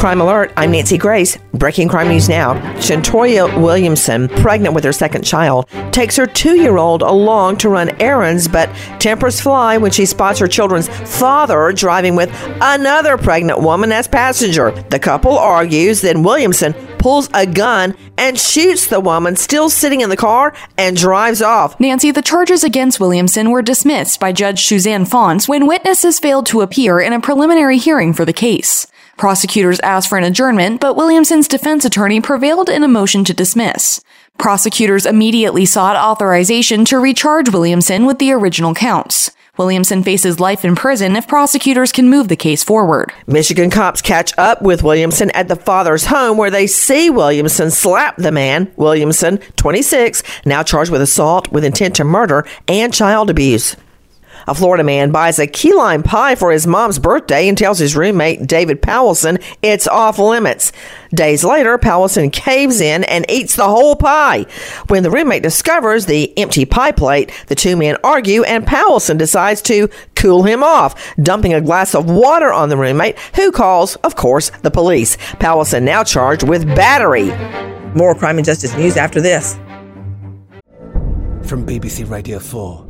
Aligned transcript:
Crime 0.00 0.22
Alert, 0.22 0.54
I'm 0.56 0.70
Nancy 0.70 0.96
Grace. 0.96 1.36
Breaking 1.52 1.86
crime 1.86 2.08
news 2.08 2.26
now. 2.26 2.54
Shantoya 2.76 3.60
Williamson, 3.60 4.28
pregnant 4.28 4.74
with 4.74 4.82
her 4.84 4.94
second 4.94 5.26
child, 5.26 5.68
takes 5.92 6.16
her 6.16 6.24
two 6.24 6.56
year 6.56 6.78
old 6.78 7.02
along 7.02 7.58
to 7.58 7.68
run 7.68 7.90
errands, 8.00 8.48
but 8.48 8.74
tempers 8.98 9.42
fly 9.42 9.76
when 9.76 9.90
she 9.90 10.06
spots 10.06 10.38
her 10.38 10.46
children's 10.46 10.88
father 10.88 11.70
driving 11.72 12.16
with 12.16 12.30
another 12.62 13.18
pregnant 13.18 13.60
woman 13.60 13.92
as 13.92 14.08
passenger. 14.08 14.70
The 14.88 14.98
couple 14.98 15.36
argues, 15.36 16.00
then 16.00 16.22
Williamson 16.22 16.72
pulls 16.98 17.28
a 17.34 17.44
gun 17.44 17.94
and 18.16 18.38
shoots 18.38 18.86
the 18.86 19.00
woman 19.00 19.36
still 19.36 19.68
sitting 19.68 20.00
in 20.00 20.08
the 20.08 20.16
car 20.16 20.54
and 20.78 20.96
drives 20.96 21.42
off. 21.42 21.78
Nancy, 21.78 22.10
the 22.10 22.22
charges 22.22 22.64
against 22.64 23.00
Williamson 23.00 23.50
were 23.50 23.60
dismissed 23.60 24.18
by 24.18 24.32
Judge 24.32 24.64
Suzanne 24.64 25.04
Fonts 25.04 25.46
when 25.46 25.66
witnesses 25.66 26.18
failed 26.18 26.46
to 26.46 26.62
appear 26.62 27.00
in 27.00 27.12
a 27.12 27.20
preliminary 27.20 27.76
hearing 27.76 28.14
for 28.14 28.24
the 28.24 28.32
case. 28.32 28.86
Prosecutors 29.20 29.80
asked 29.80 30.08
for 30.08 30.16
an 30.16 30.24
adjournment, 30.24 30.80
but 30.80 30.96
Williamson's 30.96 31.46
defense 31.46 31.84
attorney 31.84 32.22
prevailed 32.22 32.70
in 32.70 32.82
a 32.82 32.88
motion 32.88 33.22
to 33.24 33.34
dismiss. 33.34 34.02
Prosecutors 34.38 35.04
immediately 35.04 35.66
sought 35.66 35.94
authorization 35.94 36.86
to 36.86 36.98
recharge 36.98 37.50
Williamson 37.50 38.06
with 38.06 38.18
the 38.18 38.32
original 38.32 38.72
counts. 38.72 39.30
Williamson 39.58 40.02
faces 40.02 40.40
life 40.40 40.64
in 40.64 40.74
prison 40.74 41.16
if 41.16 41.28
prosecutors 41.28 41.92
can 41.92 42.08
move 42.08 42.28
the 42.28 42.34
case 42.34 42.64
forward. 42.64 43.12
Michigan 43.26 43.68
cops 43.68 44.00
catch 44.00 44.32
up 44.38 44.62
with 44.62 44.82
Williamson 44.82 45.30
at 45.32 45.48
the 45.48 45.56
father's 45.56 46.06
home 46.06 46.38
where 46.38 46.50
they 46.50 46.66
see 46.66 47.10
Williamson 47.10 47.70
slap 47.70 48.16
the 48.16 48.32
man, 48.32 48.72
Williamson, 48.76 49.36
26, 49.56 50.22
now 50.46 50.62
charged 50.62 50.90
with 50.90 51.02
assault 51.02 51.52
with 51.52 51.62
intent 51.62 51.94
to 51.96 52.04
murder 52.04 52.46
and 52.66 52.94
child 52.94 53.28
abuse. 53.28 53.76
A 54.46 54.54
Florida 54.54 54.84
man 54.84 55.10
buys 55.10 55.38
a 55.38 55.46
key 55.46 55.72
lime 55.72 56.02
pie 56.02 56.34
for 56.34 56.50
his 56.50 56.66
mom's 56.66 56.98
birthday 56.98 57.48
and 57.48 57.56
tells 57.56 57.78
his 57.78 57.96
roommate, 57.96 58.46
David 58.46 58.82
Powelson, 58.82 59.42
it's 59.62 59.86
off 59.86 60.18
limits. 60.18 60.72
Days 61.12 61.44
later, 61.44 61.76
Powelson 61.78 62.32
caves 62.32 62.80
in 62.80 63.04
and 63.04 63.28
eats 63.28 63.56
the 63.56 63.68
whole 63.68 63.96
pie. 63.96 64.46
When 64.88 65.02
the 65.02 65.10
roommate 65.10 65.42
discovers 65.42 66.06
the 66.06 66.36
empty 66.38 66.64
pie 66.64 66.92
plate, 66.92 67.32
the 67.48 67.54
two 67.54 67.76
men 67.76 67.96
argue 68.04 68.42
and 68.44 68.66
Powelson 68.66 69.18
decides 69.18 69.62
to 69.62 69.88
cool 70.14 70.42
him 70.42 70.62
off, 70.62 71.14
dumping 71.16 71.54
a 71.54 71.60
glass 71.60 71.94
of 71.94 72.10
water 72.10 72.52
on 72.52 72.68
the 72.68 72.76
roommate, 72.76 73.18
who 73.36 73.50
calls, 73.50 73.96
of 73.96 74.16
course, 74.16 74.50
the 74.62 74.70
police. 74.70 75.16
Powelson 75.38 75.82
now 75.82 76.04
charged 76.04 76.48
with 76.48 76.66
battery. 76.76 77.30
More 77.94 78.14
crime 78.14 78.38
and 78.38 78.44
justice 78.44 78.74
news 78.76 78.96
after 78.96 79.20
this. 79.20 79.54
From 81.42 81.66
BBC 81.66 82.08
Radio 82.08 82.38
4. 82.38 82.89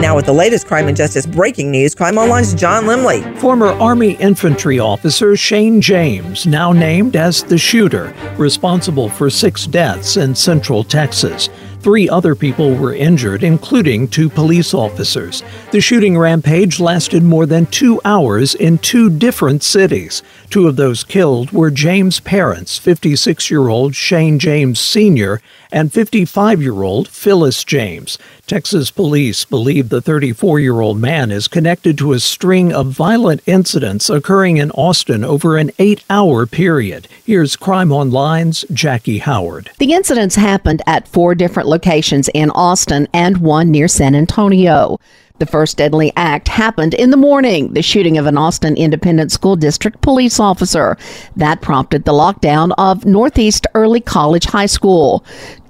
Now, 0.00 0.16
with 0.16 0.26
the 0.26 0.32
latest 0.32 0.66
crime 0.66 0.88
and 0.88 0.96
justice 0.96 1.26
breaking 1.26 1.70
news, 1.70 1.94
Crime 1.94 2.16
Online's 2.16 2.54
John 2.54 2.84
Limley. 2.84 3.38
Former 3.38 3.68
Army 3.74 4.12
infantry 4.12 4.78
officer 4.78 5.36
Shane 5.36 5.80
James, 5.80 6.46
now 6.46 6.72
named 6.72 7.16
as 7.16 7.42
the 7.42 7.58
shooter, 7.58 8.14
responsible 8.38 9.08
for 9.08 9.28
six 9.28 9.66
deaths 9.66 10.16
in 10.16 10.34
central 10.34 10.82
Texas. 10.82 11.50
Three 11.80 12.10
other 12.10 12.34
people 12.34 12.74
were 12.74 12.94
injured, 12.94 13.42
including 13.42 14.08
two 14.08 14.28
police 14.28 14.74
officers. 14.74 15.42
The 15.70 15.80
shooting 15.80 16.18
rampage 16.18 16.78
lasted 16.78 17.22
more 17.22 17.46
than 17.46 17.64
two 17.66 18.00
hours 18.04 18.54
in 18.54 18.76
two 18.78 19.08
different 19.08 19.62
cities. 19.62 20.22
Two 20.50 20.68
of 20.68 20.76
those 20.76 21.04
killed 21.04 21.52
were 21.52 21.70
James' 21.70 22.20
parents, 22.20 22.76
56 22.76 23.50
year 23.50 23.68
old 23.68 23.94
Shane 23.94 24.38
James 24.38 24.78
Sr. 24.78 25.40
and 25.72 25.92
55 25.92 26.60
year 26.62 26.82
old 26.82 27.08
Phyllis 27.08 27.64
James. 27.64 28.18
Texas 28.46 28.90
police 28.90 29.44
believe 29.44 29.88
the 29.88 30.00
34 30.00 30.60
year 30.60 30.80
old 30.80 30.98
man 30.98 31.30
is 31.30 31.48
connected 31.48 31.96
to 31.98 32.12
a 32.12 32.20
string 32.20 32.72
of 32.72 32.88
violent 32.88 33.42
incidents 33.46 34.10
occurring 34.10 34.56
in 34.56 34.70
Austin 34.72 35.24
over 35.24 35.56
an 35.56 35.70
eight 35.78 36.04
hour 36.10 36.46
period. 36.46 37.08
Here's 37.24 37.56
Crime 37.56 37.92
Online's 37.92 38.64
Jackie 38.72 39.18
Howard. 39.18 39.70
The 39.78 39.92
incidents 39.92 40.36
happened 40.36 40.82
at 40.86 41.08
four 41.08 41.34
different 41.34 41.68
locations 41.68 42.28
in 42.34 42.50
Austin 42.50 43.08
and 43.12 43.38
one 43.38 43.70
near 43.70 43.88
San 43.88 44.14
Antonio. 44.14 44.98
The 45.40 45.46
first 45.46 45.78
deadly 45.78 46.12
act 46.16 46.48
happened 46.48 46.92
in 46.92 47.08
the 47.08 47.16
morning, 47.16 47.72
the 47.72 47.80
shooting 47.80 48.18
of 48.18 48.26
an 48.26 48.36
Austin 48.36 48.76
Independent 48.76 49.32
School 49.32 49.56
District 49.56 49.98
police 50.02 50.38
officer. 50.38 50.98
That 51.34 51.62
prompted 51.62 52.04
the 52.04 52.12
lockdown 52.12 52.72
of 52.76 53.06
Northeast 53.06 53.66
Early 53.74 54.00
College 54.00 54.44
High 54.44 54.66
School. 54.66 55.24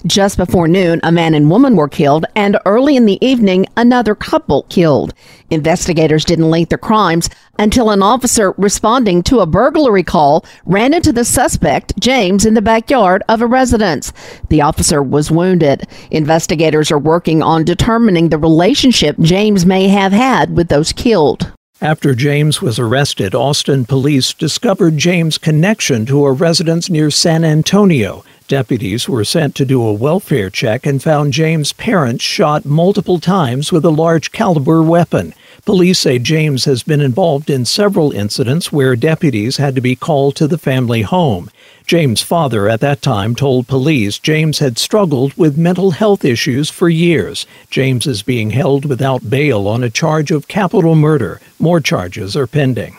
Just 0.07 0.39
before 0.39 0.67
noon, 0.67 0.99
a 1.03 1.13
man 1.13 1.35
and 1.35 1.51
woman 1.51 1.77
were 1.77 1.89
killed, 1.89 2.25
and 2.35 2.59
early 2.65 2.97
in 2.97 3.05
the 3.05 3.19
evening, 3.25 3.67
another 3.77 4.15
couple 4.15 4.63
killed. 4.71 5.13
Investigators 5.51 6.25
didn't 6.25 6.51
link 6.51 6.71
the 6.71 6.79
crimes 6.79 7.29
until 7.59 7.91
an 7.91 8.03
officer 8.03 8.55
responding 8.57 9.23
to 9.25 9.41
a 9.41 9.47
burglary 9.47 10.03
call 10.03 10.47
ran 10.65 10.95
into 10.95 11.13
the 11.13 11.25
suspect, 11.25 11.93
James, 12.01 12.47
in 12.47 12.55
the 12.55 12.63
backyard 12.63 13.23
of 13.29 13.43
a 13.43 13.47
residence. 13.47 14.11
The 14.49 14.63
officer 14.63 15.03
was 15.03 15.31
wounded. 15.31 15.87
Investigators 16.11 16.91
are 16.91 16.99
working 16.99 17.43
on 17.43 17.65
determining 17.65 18.31
the 18.31 18.39
relationship 18.39 19.19
James 19.21 19.67
may 19.67 19.89
have 19.89 20.13
had 20.13 20.57
with 20.57 20.69
those 20.69 20.95
killed. 20.95 21.53
After 21.83 22.15
James 22.15 22.63
was 22.63 22.79
arrested, 22.79 23.35
Austin 23.35 23.85
police 23.85 24.33
discovered 24.33 24.97
James' 24.97 25.37
connection 25.37 26.07
to 26.07 26.25
a 26.25 26.33
residence 26.33 26.89
near 26.89 27.11
San 27.11 27.45
Antonio. 27.45 28.25
Deputies 28.51 29.09
were 29.09 29.25
sent 29.25 29.55
to 29.55 29.65
do 29.65 29.81
a 29.81 29.93
welfare 29.93 30.51
check 30.51 30.85
and 30.85 31.01
found 31.01 31.33
James' 31.33 31.73
parents 31.73 32.25
shot 32.25 32.65
multiple 32.65 33.21
times 33.21 33.71
with 33.71 33.85
a 33.85 33.91
large 33.91 34.33
caliber 34.33 34.83
weapon. 34.83 35.35
Police 35.65 36.01
say 36.01 36.19
James 36.19 36.65
has 36.65 36.83
been 36.83 37.01
involved 37.01 37.49
in 37.49 37.65
several 37.65 38.11
incidents 38.11 38.73
where 38.73 38.97
deputies 38.97 39.59
had 39.59 39.77
to 39.77 39.81
be 39.81 39.95
called 39.95 40.35
to 40.35 40.49
the 40.49 40.59
family 40.59 41.03
home. 41.03 41.49
James' 41.87 42.23
father 42.23 42.69
at 42.69 42.81
that 42.81 43.03
time 43.03 43.37
told 43.37 43.69
police 43.69 44.19
James 44.19 44.59
had 44.59 44.79
struggled 44.79 45.33
with 45.35 45.57
mental 45.57 45.93
health 45.93 46.25
issues 46.25 46.69
for 46.69 46.89
years. 46.89 47.47
James 47.71 48.05
is 48.05 48.25
being 48.25 48.51
held 48.51 48.85
without 48.85 49.31
bail 49.31 49.69
on 49.69 49.85
a 49.85 49.91
charge 49.91 50.33
of 50.33 50.49
capital 50.49 50.97
murder. 50.97 51.41
More 51.61 51.79
charges 51.79 52.35
are 52.35 52.49
pending. 52.49 52.97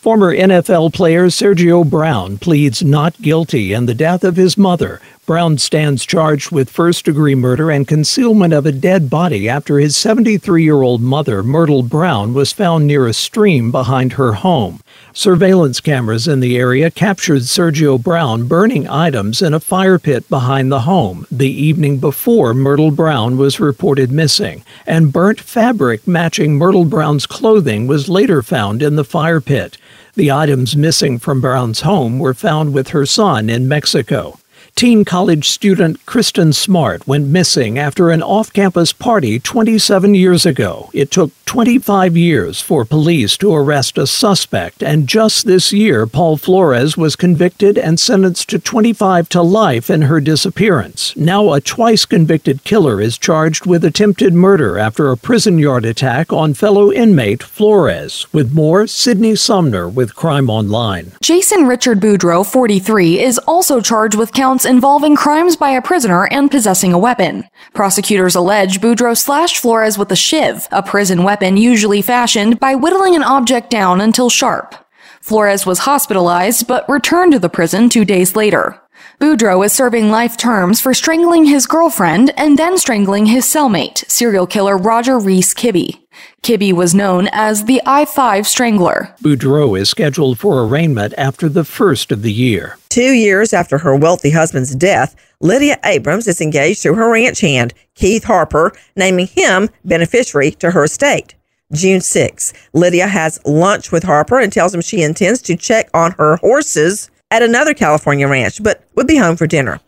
Former 0.00 0.34
NFL 0.34 0.94
player 0.94 1.26
Sergio 1.26 1.84
Brown 1.84 2.38
pleads 2.38 2.82
not 2.82 3.20
guilty 3.20 3.74
in 3.74 3.84
the 3.84 3.92
death 3.92 4.24
of 4.24 4.36
his 4.36 4.56
mother. 4.56 4.98
Brown 5.26 5.58
stands 5.58 6.06
charged 6.06 6.50
with 6.50 6.70
first 6.70 7.04
degree 7.04 7.36
murder 7.36 7.70
and 7.70 7.86
concealment 7.86 8.52
of 8.52 8.66
a 8.66 8.72
dead 8.72 9.08
body 9.08 9.48
after 9.48 9.78
his 9.78 9.96
73 9.96 10.64
year 10.64 10.82
old 10.82 11.02
mother, 11.02 11.42
Myrtle 11.42 11.84
Brown, 11.84 12.34
was 12.34 12.52
found 12.52 12.86
near 12.86 13.06
a 13.06 13.12
stream 13.12 13.70
behind 13.70 14.14
her 14.14 14.32
home. 14.32 14.80
Surveillance 15.12 15.78
cameras 15.78 16.26
in 16.26 16.40
the 16.40 16.56
area 16.56 16.90
captured 16.90 17.42
Sergio 17.42 18.02
Brown 18.02 18.48
burning 18.48 18.88
items 18.88 19.40
in 19.40 19.54
a 19.54 19.60
fire 19.60 20.00
pit 20.00 20.28
behind 20.28 20.72
the 20.72 20.80
home 20.80 21.26
the 21.30 21.50
evening 21.50 21.98
before 21.98 22.52
Myrtle 22.54 22.90
Brown 22.90 23.36
was 23.36 23.60
reported 23.60 24.10
missing, 24.10 24.64
and 24.84 25.12
burnt 25.12 25.40
fabric 25.40 26.08
matching 26.08 26.56
Myrtle 26.56 26.86
Brown's 26.86 27.26
clothing 27.26 27.86
was 27.86 28.08
later 28.08 28.42
found 28.42 28.82
in 28.82 28.96
the 28.96 29.04
fire 29.04 29.40
pit. 29.40 29.78
The 30.14 30.32
items 30.32 30.74
missing 30.74 31.20
from 31.20 31.40
Brown's 31.40 31.82
home 31.82 32.18
were 32.18 32.34
found 32.34 32.72
with 32.72 32.88
her 32.88 33.06
son 33.06 33.48
in 33.48 33.68
Mexico. 33.68 34.39
Teen 34.80 35.04
college 35.04 35.46
student 35.46 36.06
Kristin 36.06 36.54
Smart 36.54 37.06
went 37.06 37.28
missing 37.28 37.78
after 37.78 38.08
an 38.08 38.22
off 38.22 38.50
campus 38.50 38.94
party 38.94 39.38
27 39.38 40.14
years 40.14 40.46
ago. 40.46 40.88
It 40.94 41.10
took 41.10 41.32
25 41.50 42.16
years 42.16 42.62
for 42.62 42.84
police 42.84 43.36
to 43.36 43.52
arrest 43.52 43.98
a 43.98 44.06
suspect, 44.06 44.84
and 44.84 45.08
just 45.08 45.46
this 45.46 45.72
year, 45.72 46.06
Paul 46.06 46.36
Flores 46.36 46.96
was 46.96 47.16
convicted 47.16 47.76
and 47.76 47.98
sentenced 47.98 48.48
to 48.50 48.60
25 48.60 49.28
to 49.30 49.42
life 49.42 49.90
in 49.90 50.02
her 50.02 50.20
disappearance. 50.20 51.12
Now, 51.16 51.52
a 51.52 51.60
twice 51.60 52.06
convicted 52.06 52.62
killer 52.62 53.00
is 53.00 53.18
charged 53.18 53.66
with 53.66 53.84
attempted 53.84 54.32
murder 54.32 54.78
after 54.78 55.10
a 55.10 55.16
prison 55.16 55.58
yard 55.58 55.84
attack 55.84 56.32
on 56.32 56.54
fellow 56.54 56.92
inmate 56.92 57.42
Flores. 57.42 58.32
With 58.32 58.54
more, 58.54 58.86
Sydney 58.86 59.34
Sumner 59.34 59.88
with 59.88 60.14
Crime 60.14 60.48
Online. 60.48 61.10
Jason 61.20 61.66
Richard 61.66 61.98
Budrow, 61.98 62.46
43, 62.46 63.18
is 63.18 63.38
also 63.38 63.80
charged 63.80 64.14
with 64.14 64.32
counts 64.32 64.64
involving 64.64 65.16
crimes 65.16 65.56
by 65.56 65.70
a 65.70 65.82
prisoner 65.82 66.28
and 66.28 66.48
possessing 66.48 66.92
a 66.92 66.98
weapon. 66.98 67.42
Prosecutors 67.74 68.36
allege 68.36 68.80
Budrow 68.80 69.16
slashed 69.16 69.56
Flores 69.56 69.98
with 69.98 70.12
a 70.12 70.16
shiv, 70.16 70.68
a 70.70 70.80
prison 70.80 71.24
weapon 71.24 71.39
usually 71.56 72.02
fashioned 72.02 72.60
by 72.60 72.74
whittling 72.74 73.16
an 73.16 73.22
object 73.22 73.70
down 73.70 74.00
until 74.00 74.30
sharp. 74.30 74.74
Flores 75.20 75.66
was 75.66 75.80
hospitalized 75.80 76.66
but 76.66 76.88
returned 76.88 77.32
to 77.32 77.38
the 77.38 77.48
prison 77.48 77.88
two 77.88 78.04
days 78.04 78.36
later. 78.36 78.80
Budrow 79.20 79.64
is 79.64 79.72
serving 79.72 80.10
life 80.10 80.36
terms 80.36 80.80
for 80.80 80.94
strangling 80.94 81.44
his 81.44 81.66
girlfriend 81.66 82.32
and 82.36 82.58
then 82.58 82.78
strangling 82.78 83.26
his 83.26 83.44
cellmate, 83.44 84.08
serial 84.10 84.46
killer 84.46 84.76
Roger 84.76 85.18
Reece 85.18 85.54
Kibbe. 85.54 85.99
Kibbe 86.42 86.72
was 86.72 86.94
known 86.94 87.28
as 87.32 87.64
the 87.64 87.82
I 87.86 88.04
5 88.04 88.46
Strangler. 88.46 89.14
Budrow 89.22 89.78
is 89.78 89.90
scheduled 89.90 90.38
for 90.38 90.64
arraignment 90.64 91.14
after 91.16 91.48
the 91.48 91.64
first 91.64 92.12
of 92.12 92.22
the 92.22 92.32
year. 92.32 92.78
Two 92.88 93.12
years 93.12 93.52
after 93.52 93.78
her 93.78 93.94
wealthy 93.94 94.30
husband's 94.30 94.74
death, 94.74 95.14
Lydia 95.40 95.78
Abrams 95.84 96.26
is 96.26 96.40
engaged 96.40 96.82
to 96.82 96.94
her 96.94 97.10
ranch 97.10 97.40
hand, 97.40 97.72
Keith 97.94 98.24
Harper, 98.24 98.72
naming 98.96 99.26
him 99.26 99.68
beneficiary 99.84 100.50
to 100.52 100.70
her 100.72 100.84
estate. 100.84 101.34
June 101.72 102.00
6. 102.00 102.52
Lydia 102.72 103.06
has 103.06 103.38
lunch 103.44 103.92
with 103.92 104.02
Harper 104.02 104.40
and 104.40 104.52
tells 104.52 104.74
him 104.74 104.80
she 104.80 105.02
intends 105.02 105.40
to 105.42 105.56
check 105.56 105.88
on 105.94 106.12
her 106.12 106.36
horses 106.36 107.10
at 107.30 107.42
another 107.42 107.74
California 107.74 108.26
ranch, 108.26 108.62
but 108.62 108.84
would 108.96 109.06
be 109.06 109.16
home 109.16 109.36
for 109.36 109.46
dinner. 109.46 109.80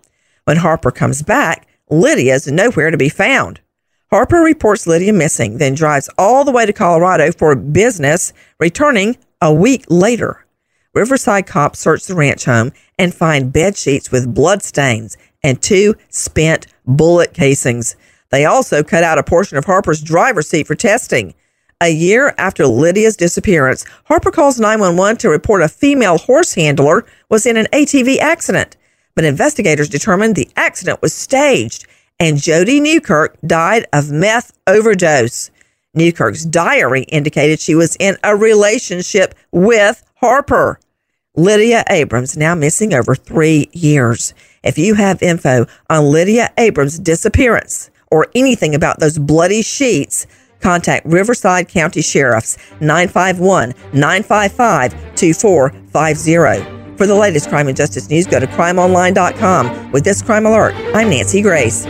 When 0.45 0.59
Harper 0.59 0.91
comes 0.91 1.23
back, 1.23 1.67
Lydia 1.91 2.35
is 2.35 2.47
nowhere 2.47 2.91
to 2.91 2.97
be 2.97 3.09
found. 3.09 3.61
Harper 4.13 4.43
reports 4.43 4.87
Lydia 4.87 5.11
missing, 5.11 5.57
then 5.57 5.75
drives 5.75 6.11
all 6.19 6.45
the 6.45 6.53
way 6.53 6.67
to 6.67 6.73
Colorado 6.75 7.33
for 7.33 7.57
business, 7.57 8.35
returning 8.61 9.17
a 9.41 9.51
week 9.51 9.87
later. 9.89 10.45
Riverside 10.93 11.47
cops 11.47 11.79
search 11.79 12.05
the 12.05 12.15
ranch 12.15 12.45
home 12.45 12.73
and 12.99 13.15
find 13.15 13.55
bed 13.55 13.75
sheets 13.75 14.13
with 14.13 14.35
blood 14.35 14.63
stains 14.63 15.17
and 15.43 15.63
two 15.63 15.95
spent 16.11 16.67
bullet 16.87 17.33
casings. 17.33 17.97
They 18.29 18.45
also 18.45 18.83
cut 18.83 19.03
out 19.03 19.17
a 19.17 19.23
portion 19.23 19.57
of 19.57 19.65
Harper's 19.65 20.03
driver's 20.03 20.47
seat 20.47 20.67
for 20.67 20.75
testing. 20.75 21.33
A 21.81 21.89
year 21.89 22.35
after 22.37 22.67
Lydia's 22.67 23.17
disappearance, 23.17 23.87
Harper 24.05 24.31
calls 24.31 24.61
911 24.61 25.17
to 25.21 25.31
report 25.31 25.63
a 25.63 25.69
female 25.69 26.19
horse 26.19 26.53
handler 26.53 27.07
was 27.31 27.47
in 27.47 27.57
an 27.57 27.67
ATV 27.73 28.19
accident. 28.19 28.77
But 29.15 29.25
investigators 29.25 29.89
determined 29.89 30.37
the 30.37 30.51
accident 30.55 31.01
was 31.01 31.15
staged 31.15 31.87
and 32.19 32.39
Jody 32.39 32.81
Newkirk 32.81 33.37
died 33.47 33.87
of 33.93 34.11
meth 34.11 34.53
overdose. 34.67 35.51
Newkirk's 35.95 36.45
diary 36.45 37.03
indicated 37.05 37.61
she 37.61 37.75
was 37.75 37.97
in 37.97 38.17
a 38.25 38.35
relationship 38.37 39.35
with 39.51 40.03
Harper. 40.17 40.79
Lydia 41.37 41.83
Abrams 41.89 42.37
now 42.37 42.55
missing 42.55 42.93
over 42.93 43.15
three 43.15 43.69
years. 43.73 44.35
If 44.63 44.79
you 44.79 44.95
have 44.95 45.23
info 45.23 45.67
on 45.89 46.05
Lydia 46.05 46.53
Abrams' 46.59 46.99
disappearance 46.99 47.91
or 48.11 48.29
anything 48.35 48.75
about 48.75 49.01
those 49.01 49.19
bloody 49.19 49.63
sheets, 49.63 50.27
contact 50.61 51.07
Riverside 51.07 51.69
County 51.69 52.03
Sheriff's 52.03 52.59
951 52.81 53.75
955 53.93 55.15
2450. 55.15 56.82
For 56.97 57.07
the 57.07 57.15
latest 57.15 57.49
crime 57.49 57.69
and 57.69 57.77
justice 57.77 58.09
news, 58.11 58.27
go 58.27 58.39
to 58.39 58.47
crimeonline.com. 58.47 59.93
With 59.93 60.05
this 60.05 60.23
crime 60.23 60.47
alert, 60.47 60.75
I'm 60.95 61.11
Nancy 61.11 61.43
Grace. 61.43 61.87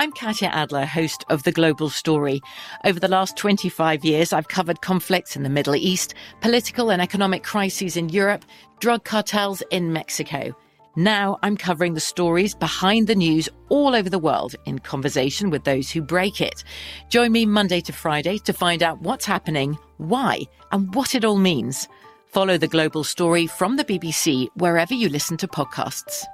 I'm 0.00 0.12
Katya 0.12 0.48
Adler, 0.48 0.86
host 0.86 1.24
of 1.28 1.42
The 1.42 1.50
Global 1.50 1.90
Story. 1.90 2.40
Over 2.84 3.00
the 3.00 3.08
last 3.08 3.36
25 3.36 4.04
years, 4.04 4.32
I've 4.32 4.46
covered 4.46 4.80
conflicts 4.80 5.34
in 5.34 5.42
the 5.42 5.48
Middle 5.48 5.74
East, 5.74 6.14
political 6.40 6.92
and 6.92 7.02
economic 7.02 7.42
crises 7.42 7.96
in 7.96 8.08
Europe, 8.08 8.44
drug 8.78 9.02
cartels 9.02 9.60
in 9.72 9.92
Mexico. 9.92 10.54
Now 10.98 11.38
I'm 11.44 11.56
covering 11.56 11.94
the 11.94 12.00
stories 12.00 12.56
behind 12.56 13.06
the 13.06 13.14
news 13.14 13.48
all 13.68 13.94
over 13.94 14.10
the 14.10 14.18
world 14.18 14.56
in 14.64 14.80
conversation 14.80 15.48
with 15.48 15.62
those 15.62 15.92
who 15.92 16.02
break 16.02 16.40
it. 16.40 16.64
Join 17.08 17.30
me 17.30 17.46
Monday 17.46 17.80
to 17.82 17.92
Friday 17.92 18.38
to 18.38 18.52
find 18.52 18.82
out 18.82 19.00
what's 19.00 19.24
happening, 19.24 19.78
why, 19.98 20.40
and 20.72 20.92
what 20.96 21.14
it 21.14 21.24
all 21.24 21.36
means. 21.36 21.86
Follow 22.26 22.58
the 22.58 22.66
global 22.66 23.04
story 23.04 23.46
from 23.46 23.76
the 23.76 23.84
BBC 23.84 24.48
wherever 24.56 24.92
you 24.92 25.08
listen 25.08 25.36
to 25.36 25.46
podcasts. 25.46 26.24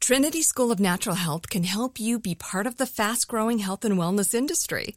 Trinity 0.00 0.42
School 0.42 0.72
of 0.72 0.80
Natural 0.80 1.14
Health 1.14 1.50
can 1.50 1.62
help 1.62 2.00
you 2.00 2.18
be 2.18 2.34
part 2.34 2.66
of 2.66 2.78
the 2.78 2.86
fast 2.86 3.28
growing 3.28 3.60
health 3.60 3.84
and 3.84 3.96
wellness 3.96 4.34
industry. 4.34 4.96